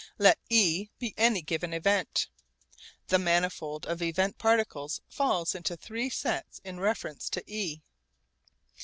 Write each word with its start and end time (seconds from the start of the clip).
Let 0.17 0.39
e 0.49 0.87
be 0.97 1.13
any 1.15 1.43
given 1.43 1.73
event. 1.75 2.27
The 3.09 3.19
manifold 3.19 3.85
of 3.85 4.01
event 4.01 4.39
particles 4.39 4.99
falls 5.07 5.53
into 5.53 5.77
three 5.77 6.09
sets 6.09 6.59
in 6.63 6.79
reference 6.79 7.29
to 7.29 7.43
e. 7.45 7.81